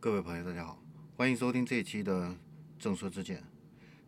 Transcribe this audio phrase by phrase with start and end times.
[0.00, 0.80] 各位朋友，大家好，
[1.16, 2.32] 欢迎收听这一期的
[2.78, 3.42] 正说之见。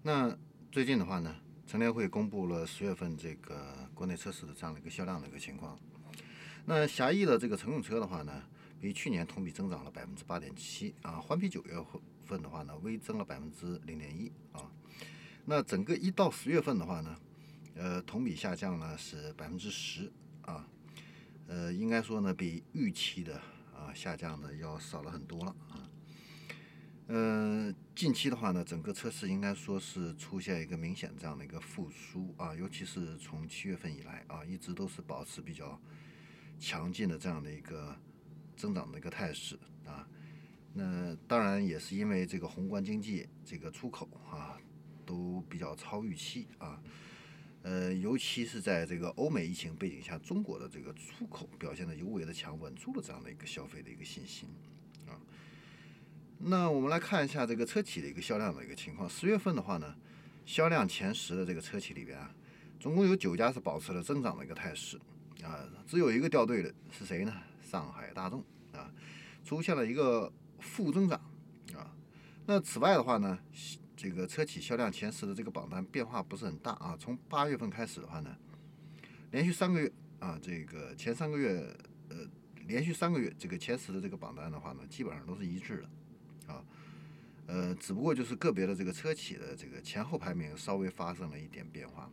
[0.04, 0.38] 那
[0.70, 1.34] 最近的话呢，
[1.66, 5.76] 乘联会公布了十月份这个国内车市的这样的一个销量的一个情况。
[6.64, 8.40] 那狭义的这个乘用车的话呢，
[8.80, 11.72] 比去年同比增长了百分之八点七啊，环比九月
[12.24, 14.70] 份的话呢，微增了百分之零点一啊。
[15.44, 17.16] 那整个一到十月份的话呢，
[17.74, 20.08] 呃，同比下降呢是百分之十
[20.42, 20.64] 啊，
[21.48, 23.42] 呃，应该说呢，比预期的
[23.94, 25.90] 下降的要少了很多了啊。
[27.06, 35.80] 呃，近期的话呢，整个车市应该说是出现一个明显这样的一个复苏啊，尤其是从七月份以来啊，一直都是保持比较
[36.60, 37.96] 强劲的这样的一个
[38.56, 40.06] 增长的一个态势啊。
[40.72, 44.56] 那当然也是因为这个宏观经济这个出口啊
[45.04, 46.80] 都比较超预期啊，
[47.70, 54.48] 呃，尤其是在这个欧美疫情背景下，中国的这个出口表现的尤为的强，稳住了这样的一个消费的一个信心
[55.06, 55.14] 啊。
[56.38, 59.08] 那我们来看一下这个车企的一个销量的一个情况。
[59.08, 59.94] 十月份的话呢，
[60.44, 62.34] 销量前十的这个车企里边啊，
[62.80, 64.98] 总共有九家是保持了增长的一个态势
[65.44, 67.32] 啊，只有一个掉队的是谁呢？
[67.62, 68.92] 上海大众啊，
[69.44, 71.16] 出现了一个负增长
[71.72, 71.94] 啊。
[72.46, 73.38] 那此外的话呢，
[74.00, 76.96] 这个车企销量前十的这个榜单变化不是很大啊。
[76.98, 78.34] 从八月份开始的话呢，
[79.30, 81.70] 连续三个月啊，这个前三个月
[82.08, 82.16] 呃，
[82.66, 85.82] 连续三个月这个前十的这个榜单的话呢，基本上都是一致
[86.46, 86.54] 的。
[86.54, 86.64] 啊，
[87.46, 92.10] 呃，只不过就是个别的这个车企的这个前后排名稍微发生了一点变化，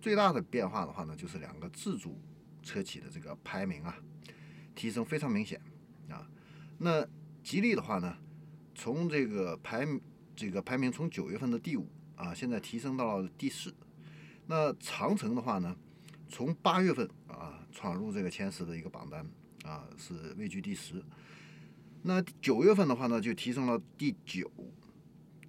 [0.00, 2.20] 最大的变化的话呢，就是两个自主
[2.62, 3.98] 车企的这个排名啊，
[4.76, 5.60] 提升非常明显
[6.08, 6.30] 啊。
[6.78, 7.04] 那
[7.42, 8.16] 吉利的话呢，
[8.76, 9.84] 从这个排
[10.36, 13.74] 这个排名从九月份的第五啊，现在提升到了第四。
[14.46, 15.74] 那长城的话呢，
[16.28, 19.26] 从八月份啊闯入这个前十的一个榜单
[19.64, 21.02] 啊，是位居第十。
[22.02, 24.46] 那九月份的话呢，就提升了第九；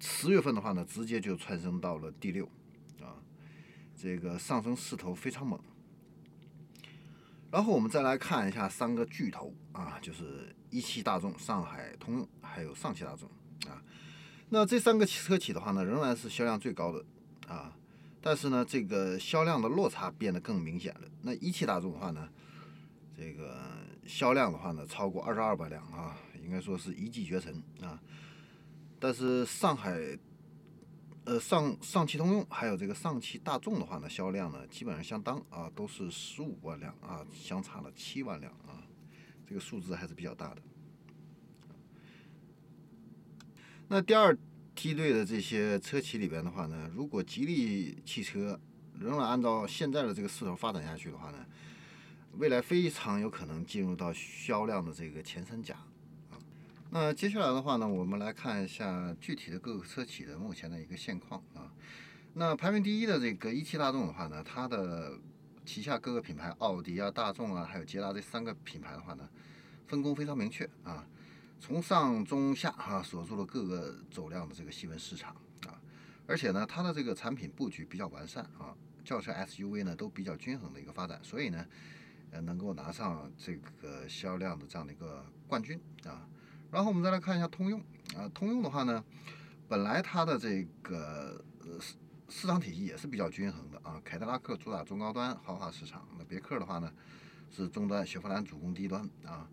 [0.00, 2.46] 十月份的话呢，直接就窜升到了第六，
[3.00, 3.14] 啊，
[3.94, 5.60] 这个上升势头非常猛。
[7.50, 13.28] 然后我们再来看一下三个巨头啊，就是一汽大众、上海通用还有上汽大众
[13.70, 13.82] 啊。
[14.50, 17.04] 那这三个车企的话呢，仍然是销量最高的
[17.46, 17.76] 啊，
[18.20, 21.02] 但是呢，这个销量的落差变得更明显了。
[21.22, 22.28] 那一汽大众的话呢，
[23.16, 23.58] 这个
[24.06, 26.16] 销量的话呢，超过二十二万辆啊。
[26.40, 28.00] 应该说是一骑绝尘啊，
[28.98, 30.18] 但是上海，
[31.24, 38.80] 呃上上汽通用还有这个上汽大众的话呢，销量呢基本上相当啊，都是十五万辆啊，相差了七万辆啊，
[39.46, 40.62] 这个数字还是比较大的。
[43.90, 44.36] 那第二
[44.74, 48.60] 梯队的这些车企里边的话呢，如果吉利汽车
[49.00, 51.38] 仍然按照现在的这个势头发展下去的话呢，
[52.36, 55.74] 未来非常有可能进入到销量的这个前三甲
[56.30, 56.36] 啊。
[56.90, 61.72] 那接下来的话呢，我们来看一下具体的各个车企的目前的一个现况啊。
[62.34, 65.18] 那排名第一的这个一汽大众的话呢，它的
[65.64, 69.26] 旗下各个品牌，奥迪啊、大众啊，还有捷达这三个品牌的话呢，
[69.86, 71.06] 分工非常明确啊，
[71.60, 75.34] 从上中下啊锁住了各个走量的这个细分市场
[75.66, 75.74] 啊，
[76.26, 78.74] 而且呢，它的这个产品布局比较完善啊，
[79.04, 81.66] 轿车 SUV 呢都比较均衡的一个发展，所以呢，
[82.30, 86.26] 呃，能够拿上这个销量的这样的一个冠军啊。
[86.70, 87.80] 然后我们再来看一下通用
[88.16, 89.04] 啊，通用的话呢，
[89.66, 91.96] 本来它的这个呃市
[92.28, 94.00] 市场体系也是比较均衡的啊。
[94.04, 96.92] 凯迪拉克主打中高端豪华市场，那别克的话呢
[97.50, 99.48] 是中端，雪佛兰主攻低端啊。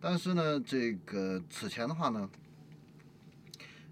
[0.00, 2.30] 但是呢，这个此前的话呢，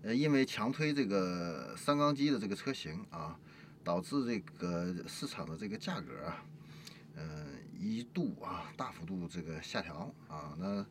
[0.02, 3.38] 呃，因为强推这个三缸机的这个车型啊，
[3.82, 6.44] 导致这个市场的这个价格啊，
[7.16, 7.46] 呃，
[7.78, 10.84] 一度啊大幅度这个下调啊，那。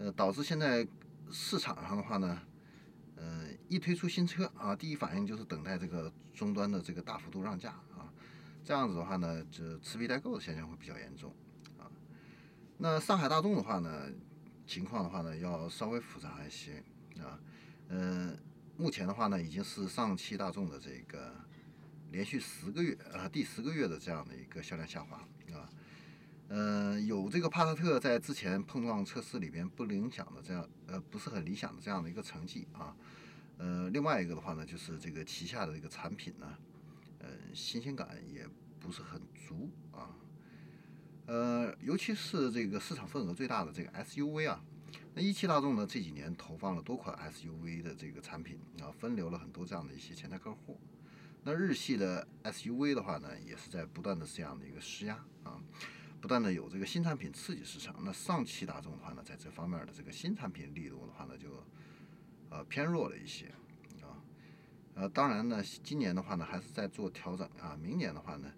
[0.00, 0.86] 呃，导致现在
[1.28, 2.40] 市场上的话呢，
[3.16, 8.06] 呃，一推出新车啊，第一反应就是等待这个终端的这个大幅度让价啊，
[8.62, 11.34] 这样子的话呢，就持币待购的现象会比较严重
[11.78, 11.90] 啊。
[12.76, 14.04] 那上海大众的话呢，
[14.68, 16.84] 情况的话呢，要稍微复杂一些
[17.18, 17.40] 啊。
[17.88, 18.38] 嗯，
[18.76, 21.34] 目前的话呢，已经是上汽大众的这个
[22.12, 25.16] 连续十个月啊，第十个月的这样的一个销量下滑
[25.54, 25.68] 啊。
[26.48, 32.94] 呃，有这个帕萨特在之前碰撞测试里边不理想的这样，呃，不是很理想的这样的一个成绩啊。
[33.56, 36.58] 呃，另外一个的话呢，就是这个旗下的这个产品呢，
[37.20, 38.46] 呃，新鲜感也
[38.78, 40.14] 不是很足啊。
[41.28, 44.64] 呃，尤其是这个市场份额最大的这个 SUV 啊，
[45.14, 50.80] 那一汽大众呢这几年投放了多款 SUV 的这个产品啊，分流了很多这样的一些潜在客户。
[51.44, 55.60] 那日系的 SUV 的话呢，也是在不断的这样的一个施压啊。
[56.18, 57.94] 不断的有这个新产品刺激市场。
[58.02, 61.62] 那上汽大众的话呢，在这方面的这个新产品力度的话呢，就
[62.48, 63.48] 呃偏弱了一些
[64.00, 64.16] 啊。
[64.94, 67.78] 呃，当然呢，今年的话呢，还是在做调整啊。
[67.80, 68.50] 明年的话呢，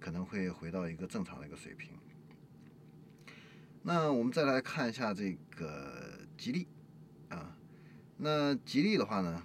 [0.00, 1.90] 可能会回到一个正常的一个水平。
[3.88, 6.66] 那我们再来看一下这个吉利
[7.28, 7.56] 啊，
[8.16, 9.40] 那吉利的话呢，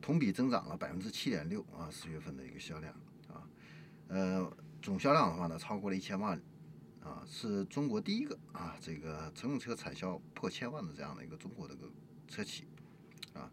[0.00, 2.94] 同比增长了百分之七点六啊，四月份的一个销量
[3.26, 3.42] 啊，
[4.06, 4.56] 呃。
[4.80, 6.40] 总销量的话呢，超过了一千万，
[7.02, 11.90] 啊，是中国第一个啊，这个乘用车产销破千万的这样的一个中国的个
[12.28, 12.64] 车企，
[13.34, 13.50] 啊，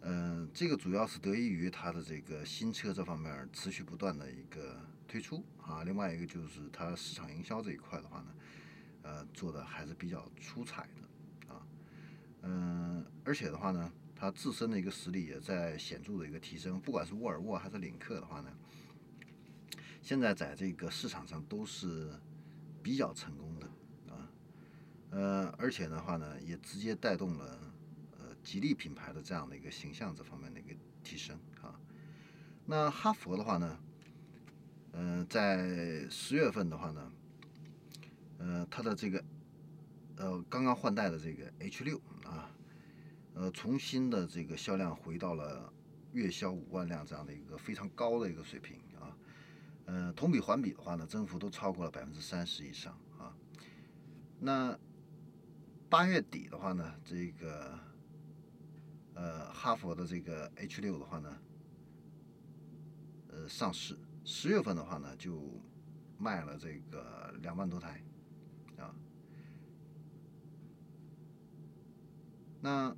[0.00, 8.34] 嗯，这个主要是得益于它的这个新车这方面持续不断的一个推出啊，另外一个就是它市场营销这一块的话呢，
[9.06, 11.64] 呃，做的还是比较出彩的啊，
[12.42, 18.50] 嗯，而且的话呢，它自身的一个实力也在显著的一个提升，不管是沃尔沃还是领克的话呢。
[20.02, 22.10] 现在在这个市场上都是
[22.82, 23.66] 比较成功的
[24.12, 24.28] 啊，
[25.10, 27.72] 呃，而且的话呢，也直接带动了
[28.18, 30.74] 呃吉利品牌的这样的一个形象这方面的一个
[31.04, 31.78] 提升啊。
[32.64, 33.78] 那哈佛的话呢，
[34.94, 37.12] 嗯，在十月份的话呢，
[38.38, 39.24] 呃，它的这个
[40.16, 42.50] 呃刚刚换代的这个 H 六啊，
[43.34, 45.72] 呃，重新的这个销量回到了
[46.12, 49.16] 月销五万辆这样的一个非常高的一个水平啊。
[49.86, 53.36] 呃，同比环比的话呢，增幅都超过了百分之三十以上啊。
[54.40, 54.78] 那
[55.88, 57.78] 八月底的话呢，这个
[59.14, 61.38] 呃哈佛的这个 H 六的话呢，
[63.28, 65.40] 呃上市，十月份的话呢就
[66.18, 68.02] 卖了这个两万多台
[68.78, 68.94] 啊。
[72.60, 72.96] 那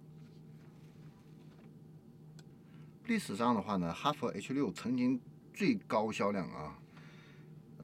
[3.07, 5.21] 历史上的话呢，哈佛 H 六曾经。
[5.55, 6.79] 最高销量啊，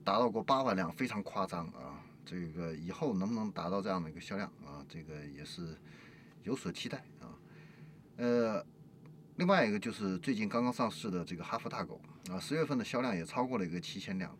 [0.05, 2.00] 达到过八万辆，非常夸张啊！
[2.25, 4.87] 这个以后能不能达到这样的一个销量啊？
[4.88, 5.76] 这个也是
[6.44, 7.35] 有所期待啊。
[8.19, 8.64] 呃，
[9.38, 12.00] 另外一个就是最近刚刚上市的这个哈弗大狗
[12.31, 14.38] 啊，十月份的销量也超过了一个七千辆，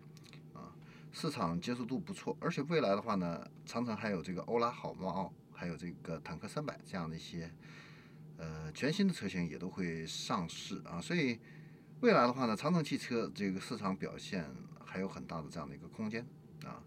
[1.14, 2.37] 市场接受度不错。
[2.38, 7.50] 而且未来的话呢，长城还有这个欧拉好猫，还有这个坦克三百这样的一些
[8.37, 11.40] 呃全新的车型也都会上市啊，所以。
[12.00, 14.44] 未来的话呢，长城汽车这个市场表现
[14.84, 16.26] 还有很大的这样的一个空间
[16.62, 16.82] 啊。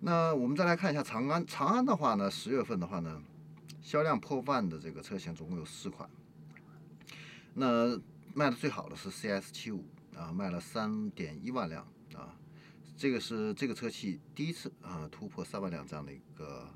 [0.00, 3.22] 那我们再来看一下长安，长安的话呢，十月份的话呢，
[3.80, 6.10] 销量破万的这个车型总共有四款。
[7.54, 7.98] 那
[8.34, 11.86] 卖的最好的是 CS 七五啊，卖了三点一万辆，
[12.96, 16.68] 这个是这个车企第一次啊突破三万辆这样的一个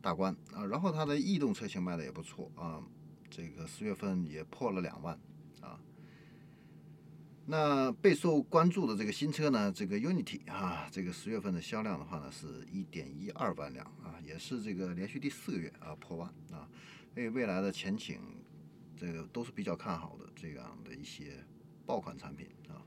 [0.00, 0.64] 大关啊。
[0.64, 2.82] 然后它的逸动车型卖的也不错啊，
[3.30, 5.18] 这个十月份也破了两万
[5.60, 5.78] 啊。
[7.44, 16.68] 那备受关注的这个新车呢，这个 Unity 啊，这个十月份的销量的话呢，是一点一二万辆啊，也是这个连续第四个月啊破万啊，
[17.14, 18.18] 所以未来的前景，
[18.96, 21.44] 这个都是比较看好的这样的一些
[21.84, 22.82] 爆款产品啊。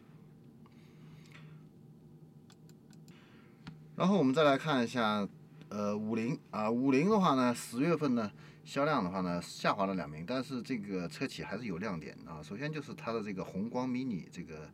[3.99, 5.27] 然后我们再来看一下，
[5.67, 8.31] 呃，五菱啊，五菱的话呢，十月份呢。
[8.63, 12.39] 销量的话呢，下滑了两名，但是这个车企还是有亮点啊。
[12.41, 14.71] 首先就是它的这个宏光 mini 这个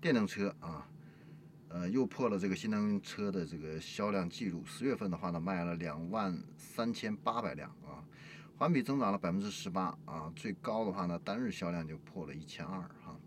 [0.00, 0.86] 电动车啊，
[1.68, 4.62] 呃，又破了这个新能源车的这个销量记录。
[4.64, 8.04] 十月份的话呢，卖了两万三千八百辆啊，
[8.56, 10.32] 环比增长了百分之十八啊。
[10.36, 13.18] 最高的话呢，单日销量就破了一千二哈。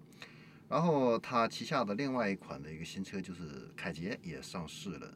[0.70, 5.14] 然后它旗下的另外一款的一个新车就是凯捷也上市了。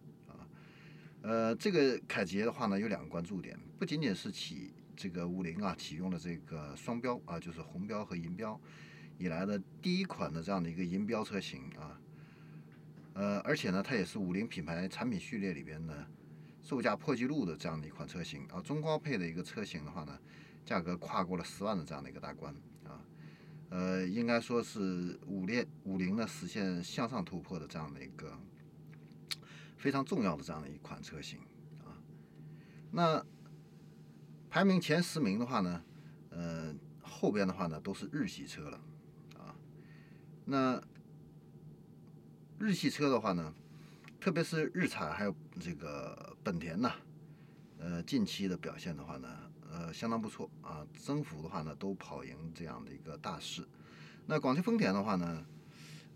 [1.21, 8.59] 呃，这个凯捷的话呢，有两个关注点，不仅仅是启这个五菱啊，启用了这个双标啊，就是红标和银标
[9.17, 12.00] 以来的第一款的这样的一个银标车型啊，
[13.13, 16.05] 呃，而且呢，它也是五菱品牌产品序列里边呢
[16.63, 20.17] 售价破纪录的这样的一款车型啊，中高配的一个车型的话呢，
[20.65, 22.53] 价格跨过了十万的这样的一个大关
[22.86, 23.03] 啊，
[23.69, 28.38] 呃，应该说是五列五菱呢实现向上突破的这样的一个
[29.77, 31.39] 非常重要的这样的一款车型
[31.86, 31.96] 啊，
[32.91, 33.25] 那。
[34.50, 35.84] 排名前十名的话呢，
[36.29, 38.81] 呃，后边的话呢都是日系车了，
[39.38, 39.53] 啊，
[40.46, 40.81] 那
[42.57, 43.53] 日系车的话呢，
[44.19, 46.93] 特别是日产还有这个本田呐，
[47.77, 49.27] 呃，近期的表现的话呢，
[49.69, 53.67] 呃，相当不错啊，增幅的话呢都跑赢这样的一个大势。
[54.25, 55.46] 那广汽丰田的话呢，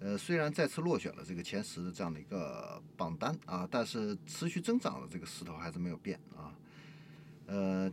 [0.02, 6.54] 呃，虽然再次落选了这个前十的这样的一个榜单啊，但是持续增长的这个势头还是没有变啊，
[7.46, 7.90] 呃。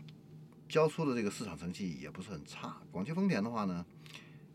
[0.69, 2.77] 交出的这个市场成绩也不是很差。
[2.91, 3.87] 广汽丰田的话呢，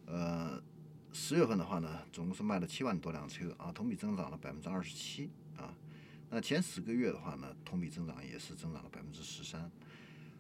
[0.06, 0.62] 呃，
[1.12, 5.74] 十月份的话呢，总共是卖了七万多辆车啊，同比增长了百分之二十七啊。
[6.30, 9.72] 那前十个月的话呢，同比增长也是增长了百分之十三。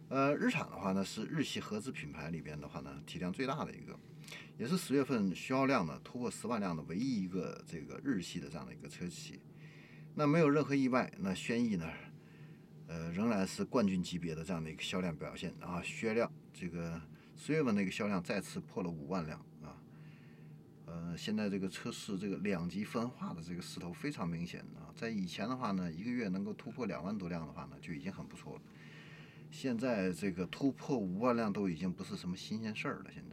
[0.10, 3.98] 呃，日产的话呢，是日系合资品牌里边的话呢，体量最大的一个，
[4.58, 9.40] 也是十月份销量呢突破十万辆的唯一一个这个日系的这样的一个车企。
[10.16, 11.90] 那没有任何意外，那轩逸呢，
[12.88, 17.02] 呃，仍然是冠军级别的这样的一个销量表现啊，销量这个
[17.36, 19.75] 十月份那个销量再次破了五万辆啊。
[20.86, 28.62] 呃，现在这个车市这个两极分化的这个势头非常明显啊，在以前的话呢，一个月能够突破两万多辆的话呢，就已经很不错了。
[29.50, 33.06] 现在这个突破五万辆都已经不是什么新鲜事儿了。
[33.13, 33.33] 现在，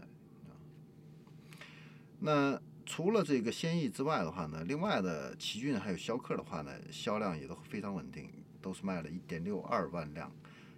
[2.21, 10.31] 那除了这个轩逸之外的话呢，另外的奇骏还有逍客的话呢，销量也都非常稳定，都是卖了一点六二万辆、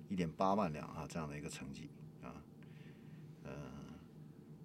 [0.08, 1.90] 一点八万辆啊这样的一个成绩
[2.22, 2.30] 啊。
[3.44, 3.52] 嗯，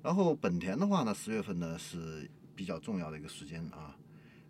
[0.04, 3.98] 然后本田的话呢，十月份呢是比较重要的一个时间啊。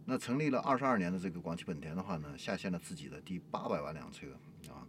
[0.06, 4.28] 那成立了二十二年的这个广汽本田的话呢，下线了自己的第八百万辆车
[4.70, 4.88] 啊。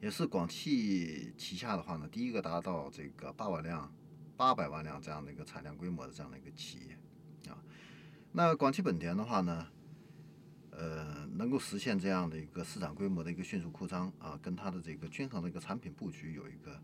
[0.00, 3.90] 也是广汽旗下的话呢，第一个达到这个八百辆、
[4.36, 6.98] 八百万辆这样的一个产量规模的这样的一个企业
[7.50, 7.62] 啊。
[8.32, 9.66] 那广汽本田的话呢，
[10.70, 16.82] 呃，能够实现这样的一个市场规模的一个迅速扩张啊，跟它的这个均衡的一个产品布局有一个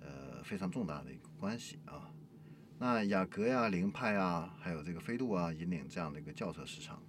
[0.00, 2.10] 呃非常重大的一个关系啊。
[2.78, 7.02] 那雅阁呀、凌派啊，还有这个飞度啊，引领这样的一个轿车市场。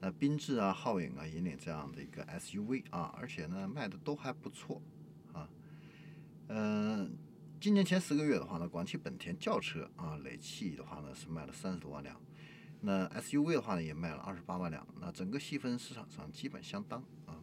[0.00, 4.82] 那缤智啊、皓影啊引领这样的一个 SUV 啊，而且呢卖的都还不错。
[7.64, 12.20] 今年前十个月的话呢，广汽本田轿车啊累计的话呢是卖了三十多万辆，
[12.82, 17.40] 那 SUV 的话呢也卖了二十八万辆，那整个细分市场上基本相当啊。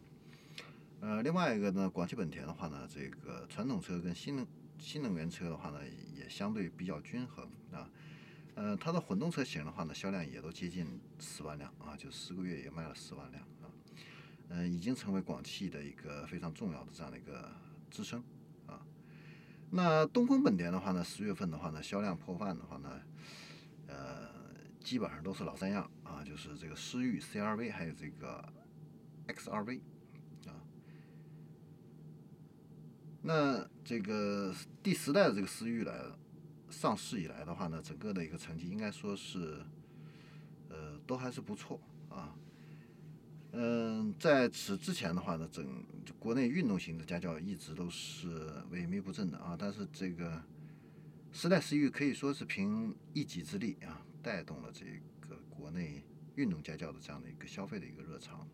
[1.00, 4.46] 呃，另外一个呢，广汽本田的话呢，这个传统车跟新能
[4.78, 5.80] 新能源车的话呢
[6.16, 7.90] 也相对比较均衡啊。
[8.54, 10.86] 呃，它的混动车型的话呢，销量也都接近
[11.18, 13.66] 十万辆啊，就十个月也卖了十万辆啊，
[14.50, 17.50] 嗯，已经成为广汽的一个非常重要的这样的一个
[17.90, 18.22] 支撑。
[19.74, 23.00] 那东风本田的话呢，十月份的话呢，销量破万的话呢，
[23.86, 24.28] 呃，
[24.80, 28.46] 基本上都是老三样啊，就是这个思域、CRV 还有这个
[29.28, 29.80] XRV
[30.46, 30.52] 啊。
[33.22, 35.94] 那这个第十代的这个思域来。
[36.70, 39.62] 上市以来的话呢，整个的一个成绩应该说是，
[40.70, 42.34] 呃，都还是不错啊。
[43.52, 45.64] 嗯，在此之前的话呢，整
[46.18, 49.56] 国内运动型的家轿一直都是萎靡不振的啊。
[49.58, 50.42] 但是这个
[51.32, 54.84] 时代思域可以说是凭一己之力啊，带动了这
[55.28, 56.02] 个国内
[56.34, 58.46] 运动家轿的这样的一个消费的一个热潮。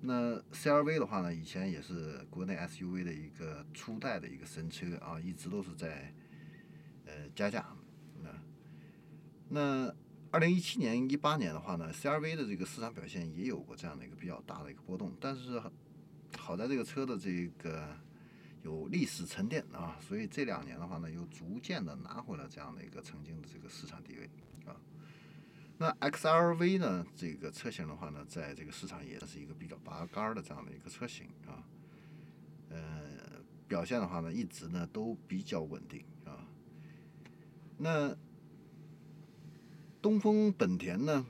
[0.00, 6.12] 那 CRV 的话呢，以前也是国内 SUV 的一个初代的一个神车啊，一直都是在。
[7.04, 7.66] 呃，加价，
[8.22, 8.30] 那
[9.48, 9.94] 那
[10.32, 15.62] 二零一七年、一八年的话呢，CRV 的这个市场表现也有过这样的一个比较大的一个波动，但是
[16.38, 17.86] 好在这个车的这个
[18.62, 24.30] 有历史沉淀啊，所以这两年的话呢，又逐渐的拿回了这样的一个曾经的这个市场地位
[24.64, 24.74] 啊。
[25.76, 31.60] 那 XRV 呢，这个车型的话呢，在这个市场也是一个比较拔杆的这样的一个车型啊，
[32.70, 33.02] 呃，
[33.68, 36.48] 表现的话呢，一直呢都比较稳定啊。
[37.76, 38.16] 那
[40.02, 41.24] 东风本田呢？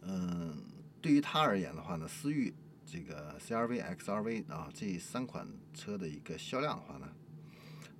[0.00, 0.56] 嗯，
[1.02, 2.54] 对于它而言的话呢，思域、
[2.86, 7.12] 这个 CRV、XRV 啊这三款车的一个销量的话呢，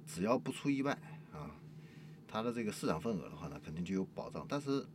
[0.06, 0.92] 只要不出意外
[1.32, 1.54] 啊，
[2.26, 4.46] 它的这个市场份额的话呢，肯定就有保障。
[4.48, 4.86] 但是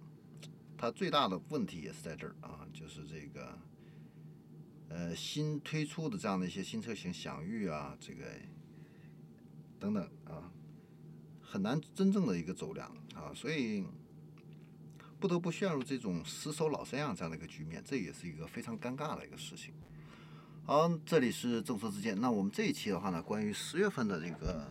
[0.76, 3.60] 它最大的问题也是在这儿啊，就是这个
[4.90, 8.26] 呃新推出的这样的一些新车型，享域啊，这个
[9.80, 10.52] 等等啊。
[11.50, 13.84] 很难真正的一个走量啊，所以
[15.20, 19.74] 不得不陷入这种死守老三样这样的一个局面，这也是一个非常尴尬的一个事情。
[20.66, 22.20] 好，这里是政策之见。
[22.22, 24.64] 那我们这一期的话呢，关于十月份的这个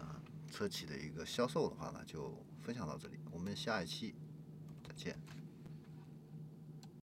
[0.49, 2.33] 车企的一个销售的话呢，就
[2.63, 3.19] 分享到这里。
[3.33, 4.15] 我们下一期
[4.87, 5.38] 再见。